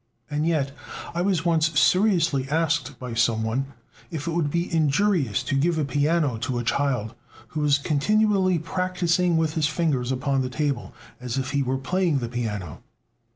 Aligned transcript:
And 0.31 0.47
yet 0.47 0.71
I 1.13 1.21
was 1.21 1.45
once 1.45 1.79
seriously 1.79 2.49
asked 2.49 2.97
by 2.97 3.13
some 3.13 3.43
one 3.43 3.67
if 4.09 4.25
it 4.27 4.31
would 4.31 4.49
be 4.49 4.73
injurious 4.73 5.43
to 5.43 5.55
give 5.55 5.77
a 5.77 5.85
piano 5.85 6.37
to 6.37 6.57
a 6.57 6.63
child 6.63 7.13
who 7.49 7.59
was 7.61 7.77
continually 7.77 8.57
practising 8.57 9.37
with 9.37 9.53
his 9.53 9.67
fingers 9.67 10.11
upon 10.11 10.41
the 10.41 10.49
table, 10.49 10.91
as 11.19 11.37
if 11.37 11.51
he 11.51 11.61
were 11.61 11.77
playing 11.77 12.17
the 12.17 12.29
piano. 12.29 12.81